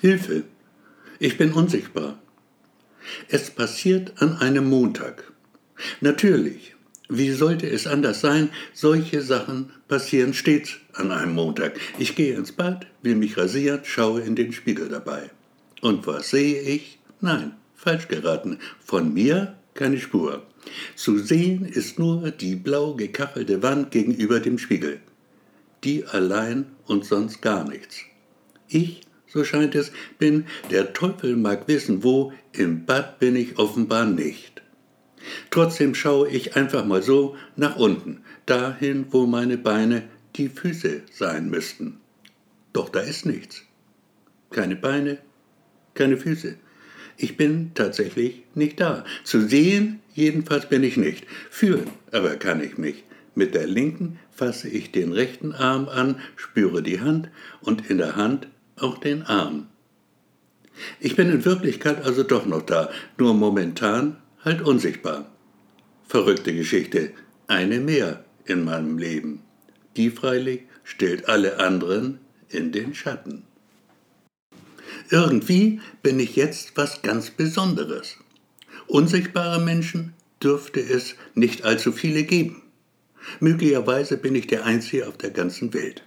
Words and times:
Hilfe, 0.00 0.44
ich 1.18 1.36
bin 1.38 1.52
unsichtbar. 1.52 2.20
Es 3.28 3.50
passiert 3.50 4.12
an 4.22 4.36
einem 4.36 4.68
Montag. 4.68 5.32
Natürlich, 6.00 6.76
wie 7.08 7.32
sollte 7.32 7.68
es 7.68 7.88
anders 7.88 8.20
sein? 8.20 8.50
Solche 8.72 9.22
Sachen 9.22 9.72
passieren 9.88 10.34
stets 10.34 10.76
an 10.92 11.10
einem 11.10 11.34
Montag. 11.34 11.80
Ich 11.98 12.14
gehe 12.14 12.36
ins 12.36 12.52
Bad, 12.52 12.86
will 13.02 13.16
mich 13.16 13.36
rasieren, 13.36 13.80
schaue 13.82 14.20
in 14.20 14.36
den 14.36 14.52
Spiegel 14.52 14.88
dabei. 14.88 15.30
Und 15.80 16.06
was 16.06 16.30
sehe 16.30 16.60
ich? 16.60 17.00
Nein, 17.20 17.56
falsch 17.74 18.06
geraten. 18.06 18.58
Von 18.78 19.12
mir 19.12 19.56
keine 19.74 19.98
Spur. 19.98 20.46
Zu 20.94 21.18
sehen 21.18 21.64
ist 21.64 21.98
nur 21.98 22.30
die 22.30 22.54
blau 22.54 22.94
gekachelte 22.94 23.64
Wand 23.64 23.90
gegenüber 23.90 24.38
dem 24.38 24.58
Spiegel. 24.58 25.00
Die 25.82 26.04
allein 26.04 26.66
und 26.86 27.04
sonst 27.04 27.42
gar 27.42 27.68
nichts. 27.68 27.96
Ich, 28.68 29.00
so 29.28 29.44
scheint 29.44 29.74
es, 29.74 29.92
bin, 30.18 30.46
der 30.70 30.92
Teufel 30.92 31.36
mag 31.36 31.68
wissen 31.68 32.02
wo, 32.02 32.32
im 32.52 32.86
Bad 32.86 33.18
bin 33.18 33.36
ich 33.36 33.58
offenbar 33.58 34.06
nicht. 34.06 34.62
Trotzdem 35.50 35.94
schaue 35.94 36.28
ich 36.28 36.56
einfach 36.56 36.84
mal 36.84 37.02
so 37.02 37.36
nach 37.56 37.76
unten, 37.76 38.22
dahin, 38.46 39.06
wo 39.10 39.26
meine 39.26 39.58
Beine 39.58 40.04
die 40.36 40.48
Füße 40.48 41.02
sein 41.10 41.50
müssten. 41.50 41.98
Doch 42.72 42.88
da 42.88 43.00
ist 43.00 43.26
nichts. 43.26 43.64
Keine 44.50 44.76
Beine, 44.76 45.18
keine 45.94 46.16
Füße. 46.16 46.56
Ich 47.16 47.36
bin 47.36 47.72
tatsächlich 47.74 48.44
nicht 48.54 48.80
da. 48.80 49.04
Zu 49.24 49.46
sehen 49.46 50.00
jedenfalls 50.14 50.68
bin 50.68 50.84
ich 50.84 50.96
nicht. 50.96 51.26
Führen 51.50 51.90
aber 52.12 52.36
kann 52.36 52.62
ich 52.62 52.78
mich. 52.78 53.04
Mit 53.34 53.54
der 53.54 53.66
linken 53.66 54.18
fasse 54.30 54.68
ich 54.68 54.92
den 54.92 55.12
rechten 55.12 55.52
Arm 55.52 55.88
an, 55.88 56.20
spüre 56.36 56.82
die 56.82 57.00
Hand 57.00 57.28
und 57.60 57.90
in 57.90 57.98
der 57.98 58.16
Hand 58.16 58.48
auch 58.80 58.98
den 58.98 59.22
Arm. 59.22 59.66
Ich 61.00 61.16
bin 61.16 61.30
in 61.30 61.44
Wirklichkeit 61.44 62.04
also 62.04 62.22
doch 62.22 62.46
noch 62.46 62.62
da, 62.62 62.90
nur 63.18 63.34
momentan 63.34 64.16
halt 64.44 64.62
unsichtbar. 64.62 65.26
Verrückte 66.06 66.54
Geschichte, 66.54 67.12
eine 67.46 67.80
mehr 67.80 68.24
in 68.44 68.64
meinem 68.64 68.98
Leben. 68.98 69.42
Die 69.96 70.10
freilich 70.10 70.62
stellt 70.84 71.28
alle 71.28 71.58
anderen 71.58 72.20
in 72.48 72.72
den 72.72 72.94
Schatten. 72.94 73.42
Irgendwie 75.10 75.80
bin 76.02 76.20
ich 76.20 76.36
jetzt 76.36 76.76
was 76.76 77.02
ganz 77.02 77.30
Besonderes. 77.30 78.16
Unsichtbare 78.86 79.60
Menschen 79.60 80.14
dürfte 80.42 80.80
es 80.80 81.14
nicht 81.34 81.64
allzu 81.64 81.92
viele 81.92 82.24
geben. 82.24 82.62
Möglicherweise 83.40 84.16
bin 84.16 84.34
ich 84.34 84.46
der 84.46 84.64
Einzige 84.64 85.06
auf 85.08 85.18
der 85.18 85.30
ganzen 85.30 85.74
Welt. 85.74 86.02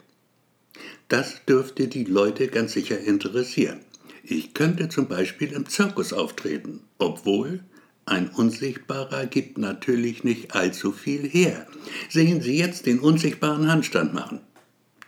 Das 1.08 1.44
dürfte 1.46 1.88
die 1.88 2.06
Leute 2.06 2.48
ganz 2.48 2.74
sicher 2.74 3.00
interessieren. 3.00 3.82
Ich 4.24 4.54
könnte 4.54 4.90
zum 4.90 5.08
Beispiel 5.08 5.52
im 5.52 5.68
Zirkus 5.68 6.14
auftreten, 6.14 6.82
obwohl 6.98 7.64
ein 8.06 8.30
Unsichtbarer 8.30 9.26
gibt 9.26 9.58
natürlich 9.58 10.24
nicht 10.24 10.56
allzu 10.56 10.92
viel 10.92 11.28
her. 11.28 11.68
Sehen 12.10 12.42
Sie 12.42 12.58
jetzt 12.58 12.86
den 12.86 13.00
unsichtbaren 13.00 13.72
Handstand 13.72 14.14
machen. 14.14 14.42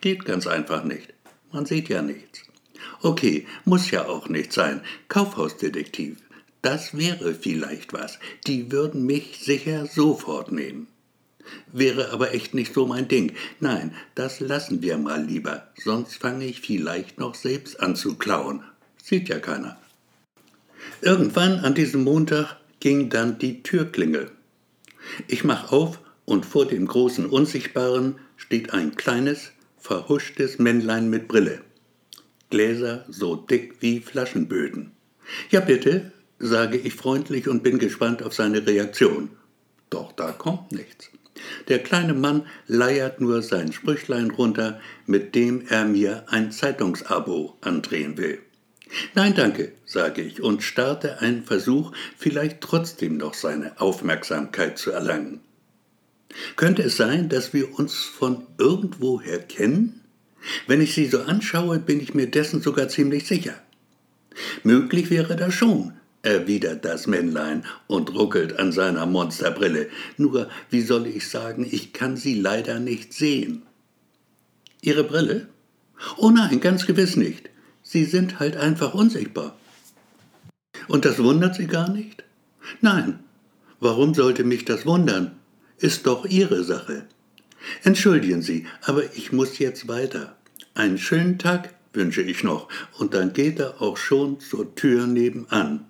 Geht 0.01 0.25
ganz 0.25 0.47
einfach 0.47 0.83
nicht. 0.83 1.13
Man 1.51 1.65
sieht 1.65 1.89
ja 1.89 2.01
nichts. 2.01 2.41
Okay, 3.01 3.45
muss 3.65 3.91
ja 3.91 4.07
auch 4.07 4.29
nicht 4.29 4.53
sein. 4.53 4.81
Kaufhausdetektiv. 5.07 6.17
Das 6.61 6.97
wäre 6.97 7.33
vielleicht 7.33 7.93
was. 7.93 8.19
Die 8.47 8.71
würden 8.71 9.05
mich 9.05 9.39
sicher 9.41 9.85
sofort 9.85 10.51
nehmen. 10.51 10.87
Wäre 11.71 12.11
aber 12.11 12.33
echt 12.33 12.53
nicht 12.53 12.73
so 12.73 12.85
mein 12.85 13.07
Ding. 13.07 13.33
Nein, 13.59 13.93
das 14.15 14.39
lassen 14.39 14.81
wir 14.81 14.97
mal 14.97 15.23
lieber. 15.23 15.67
Sonst 15.83 16.15
fange 16.15 16.45
ich 16.45 16.61
vielleicht 16.61 17.19
noch 17.19 17.35
selbst 17.35 17.79
an 17.79 17.95
zu 17.95 18.15
klauen. 18.15 18.63
Sieht 19.01 19.29
ja 19.29 19.39
keiner. 19.39 19.77
Irgendwann 21.01 21.59
an 21.59 21.73
diesem 21.73 22.03
Montag 22.03 22.57
ging 22.79 23.09
dann 23.09 23.37
die 23.39 23.63
Türklingel. 23.63 24.31
Ich 25.27 25.43
mach 25.43 25.71
auf 25.71 25.99
und 26.25 26.45
vor 26.45 26.65
dem 26.65 26.87
großen 26.87 27.25
Unsichtbaren 27.25 28.15
steht 28.37 28.73
ein 28.73 28.95
kleines, 28.95 29.51
verhuschtes 29.77 30.59
Männlein 30.59 31.09
mit 31.09 31.27
Brille. 31.27 31.61
Gläser 32.49 33.05
so 33.09 33.35
dick 33.35 33.81
wie 33.81 33.99
Flaschenböden. 33.99 34.91
Ja 35.49 35.59
bitte, 35.59 36.11
sage 36.39 36.77
ich 36.77 36.93
freundlich 36.93 37.47
und 37.47 37.63
bin 37.63 37.79
gespannt 37.79 38.23
auf 38.23 38.33
seine 38.33 38.65
Reaktion. 38.65 39.29
Doch 39.89 40.11
da 40.11 40.31
kommt 40.31 40.71
nichts. 40.71 41.09
Der 41.67 41.79
kleine 41.79 42.13
Mann 42.13 42.45
leiert 42.67 43.21
nur 43.21 43.41
sein 43.41 43.73
Sprüchlein 43.73 44.31
runter, 44.31 44.79
mit 45.05 45.35
dem 45.35 45.65
er 45.67 45.85
mir 45.85 46.25
ein 46.27 46.51
Zeitungsabo 46.51 47.57
andrehen 47.61 48.17
will. 48.17 48.39
Nein, 49.15 49.33
danke, 49.35 49.71
sage 49.85 50.21
ich 50.21 50.41
und 50.41 50.61
starte 50.61 51.19
einen 51.19 51.43
Versuch, 51.43 51.91
vielleicht 52.17 52.61
trotzdem 52.61 53.17
noch 53.17 53.33
seine 53.33 53.79
Aufmerksamkeit 53.81 54.77
zu 54.77 54.91
erlangen. 54.91 55.41
Könnte 56.55 56.83
es 56.83 56.97
sein, 56.97 57.29
dass 57.29 57.53
wir 57.53 57.77
uns 57.77 57.95
von 58.03 58.45
irgendwoher 58.57 59.39
kennen? 59.39 60.01
Wenn 60.67 60.81
ich 60.81 60.93
sie 60.93 61.07
so 61.07 61.21
anschaue, 61.21 61.79
bin 61.79 61.99
ich 61.99 62.13
mir 62.13 62.27
dessen 62.27 62.61
sogar 62.61 62.87
ziemlich 62.89 63.27
sicher. 63.27 63.55
Möglich 64.63 65.09
wäre 65.09 65.35
das 65.35 65.53
schon, 65.53 65.93
erwidert 66.23 66.83
das 66.85 67.05
Männlein 67.05 67.63
und 67.87 68.15
ruckelt 68.15 68.57
an 68.57 68.71
seiner 68.71 69.05
Monsterbrille. 69.05 69.89
Nur, 70.17 70.49
wie 70.69 70.81
soll 70.81 71.05
ich 71.05 71.29
sagen, 71.29 71.67
ich 71.69 71.93
kann 71.93 72.17
sie 72.17 72.33
leider 72.33 72.79
nicht 72.79 73.13
sehen. 73.13 73.63
Ihre 74.81 75.03
Brille? 75.03 75.47
Oh 76.17 76.31
nein, 76.31 76.59
ganz 76.59 76.87
gewiss 76.87 77.15
nicht. 77.15 77.49
Sie 77.83 78.05
sind 78.05 78.39
halt 78.39 78.57
einfach 78.57 78.93
unsichtbar. 78.93 79.55
Und 80.87 81.05
das 81.05 81.19
wundert 81.19 81.55
Sie 81.55 81.67
gar 81.67 81.89
nicht? 81.89 82.23
Nein. 82.81 83.19
Warum 83.79 84.13
sollte 84.13 84.43
mich 84.45 84.65
das 84.65 84.85
wundern? 84.85 85.37
Ist 85.77 86.07
doch 86.07 86.25
Ihre 86.25 86.63
Sache. 86.63 87.05
Entschuldigen 87.83 88.41
Sie, 88.41 88.65
aber 88.81 89.03
ich 89.15 89.31
muss 89.31 89.59
jetzt 89.59 89.87
weiter. 89.87 90.37
Einen 90.73 90.97
schönen 90.97 91.37
Tag 91.37 91.73
wünsche 91.93 92.21
ich 92.21 92.43
noch, 92.43 92.69
und 92.97 93.13
dann 93.13 93.33
geht 93.33 93.59
er 93.59 93.81
auch 93.81 93.97
schon 93.97 94.39
zur 94.39 94.73
Tür 94.75 95.05
nebenan. 95.05 95.85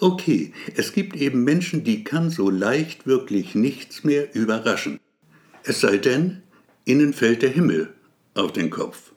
Okay, 0.00 0.52
es 0.74 0.92
gibt 0.92 1.16
eben 1.16 1.44
Menschen, 1.44 1.84
die 1.84 2.04
kann 2.04 2.30
so 2.30 2.50
leicht 2.50 3.06
wirklich 3.06 3.54
nichts 3.54 4.04
mehr 4.04 4.34
überraschen. 4.34 5.00
Es 5.64 5.80
sei 5.80 5.98
denn, 5.98 6.42
ihnen 6.84 7.12
fällt 7.12 7.42
der 7.42 7.50
Himmel 7.50 7.92
auf 8.34 8.52
den 8.52 8.70
Kopf. 8.70 9.12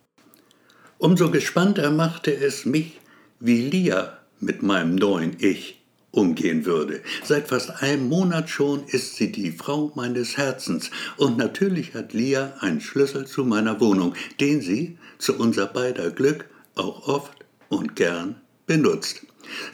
Umso 0.97 1.31
gespannter 1.31 1.91
machte 1.91 2.35
es 2.35 2.65
mich, 2.65 2.99
wie 3.39 3.69
Lia 3.69 4.17
mit 4.39 4.63
meinem 4.63 4.95
neuen 4.95 5.35
Ich 5.39 5.79
umgehen 6.11 6.65
würde. 6.65 7.01
Seit 7.23 7.47
fast 7.47 7.81
einem 7.81 8.09
Monat 8.09 8.49
schon 8.49 8.83
ist 8.87 9.15
sie 9.15 9.31
die 9.31 9.51
Frau 9.51 9.91
meines 9.95 10.37
Herzens 10.37 10.89
und 11.17 11.37
natürlich 11.37 11.93
hat 11.93 12.13
Lia 12.13 12.53
einen 12.59 12.81
Schlüssel 12.81 13.27
zu 13.27 13.45
meiner 13.45 13.79
Wohnung, 13.79 14.15
den 14.39 14.61
sie 14.61 14.97
zu 15.19 15.37
unser 15.37 15.67
beider 15.67 16.09
Glück 16.09 16.45
auch 16.75 17.07
oft 17.07 17.45
und 17.69 17.95
gern 17.95 18.41
benutzt. 18.65 19.21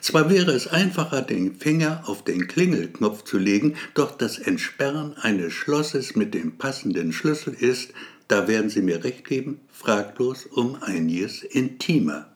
Zwar 0.02 0.30
wäre 0.30 0.52
es 0.52 0.68
einfacher, 0.68 1.22
den 1.22 1.56
Finger 1.56 2.04
auf 2.06 2.24
den 2.24 2.48
Klingelknopf 2.48 3.24
zu 3.24 3.38
legen, 3.38 3.76
doch 3.94 4.18
das 4.18 4.38
Entsperren 4.38 5.16
eines 5.18 5.54
Schlosses 5.54 6.16
mit 6.16 6.34
dem 6.34 6.58
passenden 6.58 7.14
Schlüssel 7.14 7.54
ist, 7.54 7.94
da 8.28 8.48
werden 8.48 8.70
Sie 8.70 8.82
mir 8.82 9.04
recht 9.04 9.26
geben, 9.26 9.60
fraglos 9.72 10.46
um 10.46 10.82
einiges 10.82 11.44
intimer. 11.44 12.28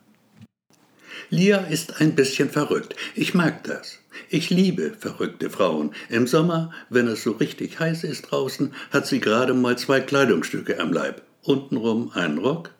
Lia 1.31 1.57
ist 1.57 2.01
ein 2.01 2.15
bisschen 2.15 2.49
verrückt. 2.49 2.95
Ich 3.15 3.33
mag 3.33 3.63
das. 3.63 3.99
Ich 4.29 4.49
liebe 4.49 4.95
verrückte 4.97 5.49
Frauen. 5.49 5.91
Im 6.09 6.27
Sommer, 6.27 6.71
wenn 6.89 7.07
es 7.07 7.23
so 7.23 7.31
richtig 7.31 7.79
heiß 7.79 8.03
ist 8.03 8.23
draußen, 8.23 8.73
hat 8.91 9.05
sie 9.05 9.19
gerade 9.19 9.53
mal 9.53 9.77
zwei 9.77 9.99
Kleidungsstücke 9.99 10.79
am 10.79 10.91
Leib. 10.91 11.21
Untenrum 11.43 12.11
ein 12.13 12.37
Rock, 12.37 12.71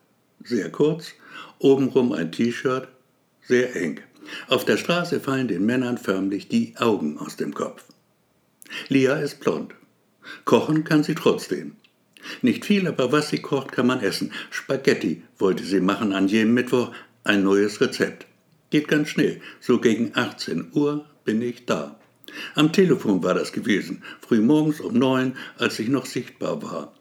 sehr 0.44 0.72
kurz, 0.72 1.14
obenrum 1.60 2.12
ein 2.12 2.32
T-Shirt, 2.32 2.88
sehr 3.48 3.76
eng. 3.76 4.02
Auf 4.48 4.66
der 4.66 4.78
Straße 4.78 5.20
fallen 5.20 5.48
den 5.48 5.66
Männern 5.66 5.98
förmlich 5.98 6.48
die 6.48 6.76
Augen 6.78 7.18
aus 7.18 7.36
dem 7.36 7.54
Kopf. 7.54 7.84
Lia 8.88 9.16
ist 9.16 9.40
blond. 9.40 9.74
Kochen 10.46 10.84
kann 10.84 11.04
sie 11.04 11.16
trotzdem. 11.16 11.76
Nicht 12.42 12.66
viel, 12.66 12.88
aber 12.88 13.12
was 13.12 13.30
sie 13.30 13.40
kocht, 13.40 13.72
kann 13.72 13.88
man 13.88 14.02
essen. 14.02 14.32
Spaghetti 14.50 15.24
wollte 15.38 15.64
sie 15.64 15.80
machen 15.80 16.14
an 16.14 16.28
jedem 16.28 16.54
Mittwoch, 16.54 16.92
ein 17.24 17.44
neues 17.44 17.82
Rezept. 17.82 18.26
Geht 18.70 18.88
ganz 18.88 19.10
schnell. 19.10 19.42
So 19.60 19.80
gegen 19.80 20.12
18 20.16 20.72
Uhr 20.74 21.06
bin 21.26 21.42
ich 21.42 21.66
da. 21.66 22.00
Am 22.54 22.72
Telefon 22.72 23.24
war 23.24 23.34
das 23.34 23.52
gewesen, 23.52 24.04
frühmorgens 24.22 24.82
um 24.82 24.94
neun, 24.94 25.36
als 25.58 25.80
ich 25.80 25.88
noch 25.88 26.06
sichtbar 26.06 26.62
war. 26.62 26.94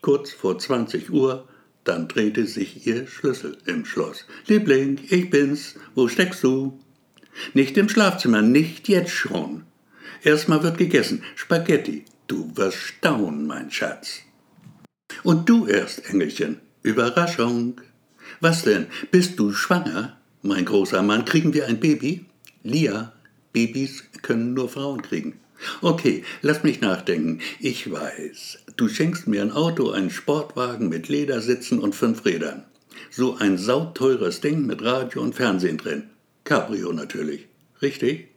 Kurz 0.00 0.32
vor 0.32 0.58
20 0.58 1.10
Uhr, 1.10 1.48
dann 1.82 2.06
drehte 2.06 2.46
sich 2.46 2.86
ihr 2.86 3.06
Schlüssel 3.06 3.58
im 3.66 3.84
Schloss. 3.84 4.24
Liebling, 4.46 5.00
ich 5.08 5.30
bin's. 5.30 5.76
Wo 5.94 6.06
steckst 6.06 6.44
du? 6.44 6.78
Nicht 7.54 7.76
im 7.76 7.88
Schlafzimmer, 7.88 8.42
nicht 8.42 8.88
jetzt 8.88 9.10
schon. 9.10 9.64
Erstmal 10.22 10.62
wird 10.62 10.78
gegessen. 10.78 11.22
Spaghetti. 11.34 12.04
Du 12.26 12.50
wirst 12.56 12.78
staunen, 12.78 13.46
mein 13.46 13.70
Schatz. 13.70 14.20
Und 15.22 15.48
du 15.48 15.66
erst, 15.66 16.10
Engelchen. 16.10 16.60
Überraschung. 16.82 17.80
Was 18.40 18.62
denn? 18.62 18.86
Bist 19.10 19.38
du 19.38 19.52
schwanger? 19.52 20.16
Mein 20.42 20.64
großer 20.64 21.02
Mann, 21.02 21.24
kriegen 21.24 21.54
wir 21.54 21.66
ein 21.66 21.80
Baby? 21.80 22.26
Lia, 22.62 23.12
Babys 23.52 24.04
können 24.22 24.54
nur 24.54 24.68
Frauen 24.68 25.02
kriegen. 25.02 25.40
Okay, 25.80 26.24
lass 26.42 26.62
mich 26.62 26.80
nachdenken. 26.80 27.40
Ich 27.60 27.90
weiß, 27.90 28.58
du 28.76 28.88
schenkst 28.88 29.26
mir 29.26 29.42
ein 29.42 29.52
Auto, 29.52 29.90
einen 29.90 30.10
Sportwagen 30.10 30.88
mit 30.88 31.08
Ledersitzen 31.08 31.78
und 31.78 31.94
fünf 31.94 32.24
Rädern. 32.24 32.64
So 33.10 33.36
ein 33.36 33.56
sauteures 33.56 34.40
Ding 34.40 34.66
mit 34.66 34.82
Radio 34.82 35.22
und 35.22 35.34
Fernsehen 35.34 35.78
drin. 35.78 36.10
Cabrio 36.46 36.92
natürlich. 36.92 37.48
Richtig? 37.82 38.28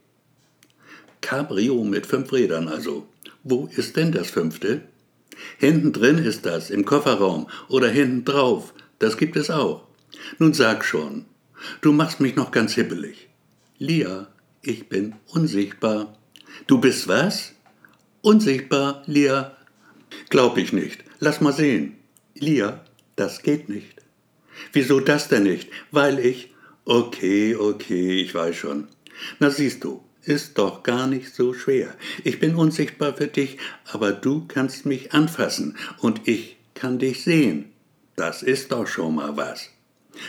Cabrio 1.20 1.84
mit 1.84 2.06
fünf 2.06 2.32
Rädern 2.32 2.66
also. 2.66 3.06
Wo 3.44 3.70
ist 3.74 3.96
denn 3.96 4.10
das 4.10 4.30
fünfte? 4.30 4.82
Hinten 5.58 5.92
drin 5.92 6.18
ist 6.18 6.44
das, 6.44 6.70
im 6.70 6.84
Kofferraum 6.84 7.46
oder 7.68 7.88
hinten 7.88 8.24
drauf. 8.24 8.74
Das 8.98 9.16
gibt 9.16 9.36
es 9.36 9.48
auch. 9.48 9.86
Nun 10.38 10.52
sag 10.54 10.84
schon, 10.84 11.24
du 11.82 11.92
machst 11.92 12.18
mich 12.18 12.34
noch 12.34 12.50
ganz 12.50 12.74
hibbelig. 12.74 13.28
Lia, 13.78 14.26
ich 14.60 14.88
bin 14.88 15.14
unsichtbar. 15.28 16.18
Du 16.66 16.80
bist 16.80 17.06
was? 17.06 17.52
Unsichtbar, 18.22 19.04
Lia. 19.06 19.56
Glaub 20.30 20.58
ich 20.58 20.72
nicht. 20.72 21.04
Lass 21.20 21.40
mal 21.40 21.52
sehen. 21.52 21.96
Lia, 22.34 22.84
das 23.14 23.42
geht 23.42 23.68
nicht. 23.68 24.02
Wieso 24.72 24.98
das 24.98 25.28
denn 25.28 25.44
nicht? 25.44 25.70
Weil 25.92 26.18
ich. 26.18 26.50
Okay, 26.90 27.54
okay, 27.54 28.20
ich 28.20 28.34
weiß 28.34 28.56
schon. 28.56 28.88
Na 29.38 29.48
siehst 29.48 29.84
du, 29.84 30.02
ist 30.24 30.58
doch 30.58 30.82
gar 30.82 31.06
nicht 31.06 31.32
so 31.32 31.54
schwer. 31.54 31.94
Ich 32.24 32.40
bin 32.40 32.56
unsichtbar 32.56 33.16
für 33.16 33.28
dich, 33.28 33.58
aber 33.92 34.10
du 34.10 34.48
kannst 34.48 34.86
mich 34.86 35.12
anfassen 35.12 35.76
und 36.00 36.26
ich 36.26 36.56
kann 36.74 36.98
dich 36.98 37.22
sehen. 37.22 37.70
Das 38.16 38.42
ist 38.42 38.72
doch 38.72 38.88
schon 38.88 39.14
mal 39.14 39.36
was. 39.36 39.70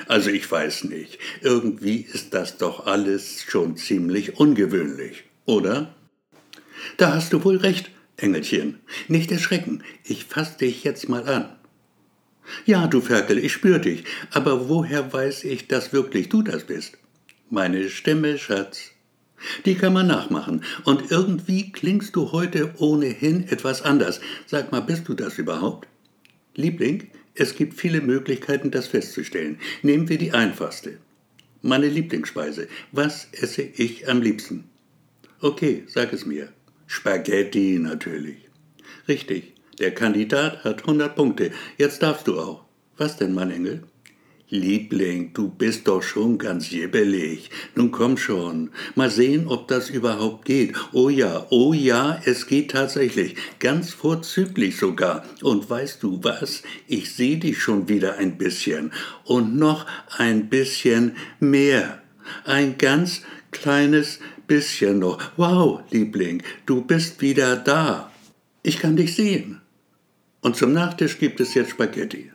Also 0.06 0.30
ich 0.30 0.52
weiß 0.52 0.84
nicht, 0.84 1.18
irgendwie 1.42 2.02
ist 2.02 2.36
das 2.36 2.60
doch 2.60 2.86
alles 2.86 3.42
schon 3.42 3.76
ziemlich 3.76 4.38
ungewöhnlich, 4.38 5.24
oder? 5.46 5.96
Da 6.98 7.16
hast 7.16 7.34
du 7.34 7.44
wohl 7.44 7.58
recht, 7.58 7.90
Engelchen. 8.18 8.82
Nicht 9.08 9.32
erschrecken, 9.32 9.84
ich 10.04 10.26
fass 10.26 10.58
dich 10.58 10.84
jetzt 10.84 11.10
mal 11.10 11.28
an. 11.28 11.56
Ja, 12.66 12.88
du 12.88 13.02
Ferkel, 13.02 13.38
ich 13.38 13.54
spür 13.54 13.80
dich, 13.80 14.04
aber 14.32 14.70
woher 14.70 15.12
weiß 15.12 15.44
ich, 15.46 15.68
dass 15.68 15.94
wirklich 15.94 16.30
du 16.30 16.42
das 16.42 16.66
bist? 16.66 16.98
Meine 17.50 17.90
Stimme, 17.90 18.38
Schatz. 18.38 18.92
Die 19.66 19.76
kann 19.76 19.94
man 19.94 20.08
nachmachen. 20.08 20.64
Und 20.84 21.12
irgendwie 21.12 21.72
klingst 21.72 22.16
du 22.16 22.32
heute 22.32 22.74
ohnehin 22.78 23.48
etwas 23.48 23.82
anders. 23.82 24.22
Sag 24.46 24.72
mal, 24.72 24.82
bist 24.82 25.08
du 25.08 25.14
das 25.14 25.38
überhaupt? 25.38 25.88
Liebling, 26.56 27.10
es 27.34 27.56
gibt 27.56 27.74
viele 27.74 28.02
Möglichkeiten, 28.02 28.72
das 28.72 28.88
festzustellen. 28.88 29.60
Nehmen 29.82 30.10
wir 30.10 30.18
die 30.18 30.34
einfachste. 30.34 30.98
Meine 31.62 31.88
Lieblingsspeise. 31.88 32.68
Was 32.92 33.28
esse 33.32 33.62
ich 33.62 34.10
am 34.10 34.22
liebsten? 34.22 34.66
Okay, 35.40 35.84
sag 35.88 36.14
es 36.14 36.26
mir. 36.26 36.50
Spaghetti 36.88 37.80
natürlich. 37.80 38.50
Richtig, 39.08 39.54
der 39.80 39.94
Kandidat 39.94 40.64
hat 40.64 40.82
100 40.82 41.16
Punkte. 41.16 41.52
Jetzt 41.78 42.04
darfst 42.04 42.28
du 42.28 42.40
auch. 42.40 42.64
Was 42.98 43.18
denn, 43.18 43.34
mein 43.34 43.52
Engel? 43.52 43.84
Liebling, 44.52 45.32
du 45.34 45.48
bist 45.48 45.88
doch 45.88 46.04
schon 46.04 46.38
ganz 46.38 46.70
jibbelig. 46.70 47.50
Nun 47.74 47.90
komm 47.90 48.18
schon. 48.18 48.72
Mal 48.96 49.10
sehen, 49.10 49.48
ob 49.48 49.70
das 49.70 49.90
überhaupt 49.90 50.44
geht. 50.44 50.76
Oh 50.92 51.08
ja, 51.08 51.48
oh 51.52 51.74
ja, 51.74 52.20
es 52.26 52.48
geht 52.48 52.72
tatsächlich. 52.72 53.36
Ganz 53.60 53.94
vorzüglich 53.94 54.76
sogar. 54.76 55.24
Und 55.42 55.70
weißt 55.70 56.04
du 56.04 56.22
was? 56.22 56.64
Ich 56.86 57.16
sehe 57.16 57.38
dich 57.38 57.62
schon 57.62 57.88
wieder 57.88 58.18
ein 58.18 58.38
bisschen. 58.38 58.92
Und 59.24 59.56
noch 59.56 59.86
ein 60.18 60.50
bisschen 60.50 61.16
mehr. 61.40 62.02
Ein 62.44 62.78
ganz 62.78 63.22
kleines 63.52 64.20
bisschen 64.48 65.00
noch. 65.00 65.18
Wow, 65.38 65.80
Liebling, 65.92 66.44
du 66.66 66.82
bist 66.82 67.22
wieder 67.22 67.56
da. 67.56 68.12
Ich 68.64 68.80
kann 68.80 68.98
dich 68.98 69.16
sehen. 69.16 69.61
Und 70.42 70.56
zum 70.56 70.74
Nachtisch 70.74 71.20
gibt 71.20 71.40
es 71.40 71.54
jetzt 71.54 71.72
Spaghetti. 71.72 72.32